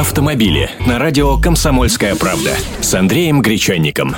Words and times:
Автомобили 0.00 0.70
на 0.86 0.98
радио 0.98 1.36
«Комсомольская 1.36 2.14
правда» 2.14 2.56
с 2.80 2.94
Андреем 2.94 3.42
Гречанником. 3.42 4.16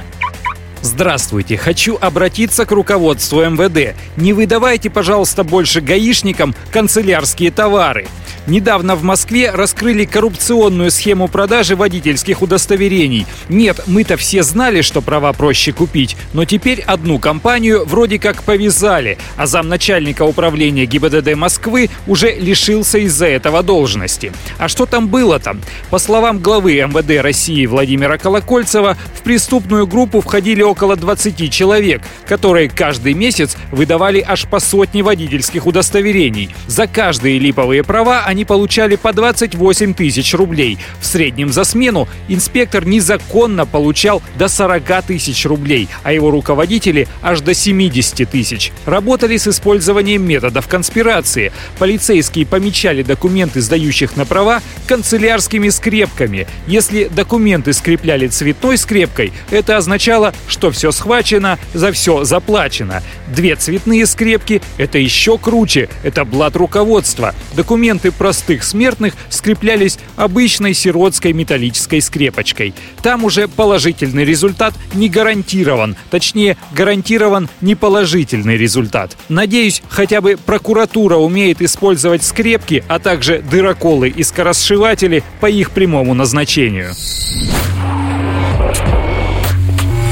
Здравствуйте. 0.81 1.57
Хочу 1.57 1.99
обратиться 2.01 2.67
к 2.67 2.71
руководству 2.71 3.41
МВД. 3.41 3.97
Не 4.17 4.33
выдавайте, 4.33 4.91
пожалуйста, 4.91 5.43
больше 5.43 5.81
гаишникам 5.81 6.55
канцелярские 6.71 7.51
товары. 7.51 8.07
Недавно 8.47 8.97
в 8.97 9.05
Москве 9.05 9.51
раскрыли 9.51 10.05
коррупционную 10.05 10.91
схему 10.91 11.29
продажи 11.29 11.77
водительских 11.77 12.43
удостоверений. 12.43 13.25
Нет, 13.49 13.83
мы-то 13.87 14.17
все 14.17 14.43
знали, 14.43 14.83
что 14.83 15.01
права 15.01 15.33
проще 15.33 15.73
купить, 15.73 16.17
но 16.33 16.45
теперь 16.45 16.81
одну 16.81 17.21
компанию 17.21 17.85
вроде 17.87 18.19
как 18.19 18.43
повязали, 18.43 19.17
а 19.37 19.47
замначальника 19.47 20.25
управления 20.25 20.87
ГИБДД 20.87 21.37
Москвы 21.37 21.89
уже 22.09 22.35
лишился 22.35 22.99
из-за 22.99 23.27
этого 23.27 23.63
должности. 23.63 24.33
А 24.59 24.67
что 24.67 24.87
там 24.87 25.07
было-то? 25.07 25.57
По 25.91 25.99
словам 25.99 26.41
главы 26.41 26.75
МВД 26.75 27.23
России 27.23 27.67
Владимира 27.67 28.19
Колокольцева, 28.19 28.97
в 29.15 29.23
преступную 29.23 29.87
группу 29.87 30.21
входили 30.21 30.63
около 30.63 30.97
20 30.97 31.53
человек, 31.53 32.03
которые 32.27 32.69
каждый 32.69 33.15
месяц 33.15 33.57
выдавали 33.71 34.25
аж 34.27 34.47
по 34.47 34.59
сотне 34.59 35.05
водительских 35.05 35.67
удостоверений. 35.67 36.53
За 36.67 36.89
каждые 36.89 37.39
липовые 37.39 37.85
права 37.85 38.25
они 38.33 38.45
получали 38.47 38.97
по 38.97 39.13
28 39.13 39.95
тысяч 39.95 40.35
рублей. 40.35 40.79
В 41.01 41.07
среднем 41.07 41.53
за 41.53 41.65
смену 41.65 42.09
инспектор 42.29 42.85
незаконно 42.87 43.67
получал 43.67 44.23
до 44.39 44.49
40 44.49 45.03
тысяч 45.07 45.45
рублей, 45.45 45.89
а 46.03 46.13
его 46.13 46.31
руководители 46.31 47.09
аж 47.23 47.41
до 47.41 47.53
70 47.53 48.29
тысяч. 48.29 48.73
Работали 48.87 49.37
с 49.37 49.47
использованием 49.47 50.27
методов 50.27 50.67
конспирации. 50.67 51.53
Полицейские 51.79 52.47
помечали 52.47 53.03
документы, 53.03 53.61
сдающих 53.61 54.17
на 54.17 54.25
права, 54.25 54.63
канцелярскими 54.87 55.69
скрепками. 55.69 56.47
Если 56.67 57.05
документы 57.05 57.75
скрепляли 57.75 58.29
цветной 58.29 58.79
скрепкой, 58.79 59.33
это 59.51 59.77
означало, 59.77 60.33
что 60.49 60.71
все 60.71 60.91
схвачено, 60.91 61.59
за 61.75 61.93
все 61.93 62.25
заплачено. 62.25 63.03
Две 63.29 63.57
цветные 63.57 64.07
скрепки– 64.07 64.63
это 64.79 64.97
еще 64.97 65.37
круче, 65.37 65.91
это 66.03 66.25
блат 66.25 66.57
руководства. 66.57 67.35
Документы 67.55 68.11
простых 68.23 68.63
смертных 68.63 69.15
скреплялись 69.31 69.99
обычной 70.15 70.75
сиротской 70.75 71.33
металлической 71.33 72.01
скрепочкой. 72.01 72.73
Там 73.03 73.25
уже 73.25 73.49
положительный 73.49 74.25
результат 74.25 74.75
не 74.95 75.09
гарантирован, 75.09 75.97
точнее 76.09 76.57
гарантирован 76.71 77.49
неположительный 77.61 78.57
результат. 78.57 79.17
Надеюсь, 79.29 79.83
хотя 79.89 80.21
бы 80.21 80.37
прокуратура 80.37 81.17
умеет 81.17 81.61
использовать 81.63 82.23
скрепки, 82.23 82.85
а 82.87 83.01
также 83.01 83.41
дыроколы 83.43 84.09
и 84.09 84.23
скоросшиватели 84.23 85.25
по 85.41 85.47
их 85.47 85.73
прямому 85.73 86.15
назначению. 86.15 86.93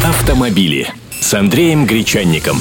Автомобили 0.05 0.89
с 1.21 1.33
Андреем 1.33 1.87
Гречанником. 1.87 2.61